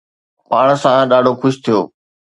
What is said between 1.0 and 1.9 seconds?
ڏاڍو خوش ٿيو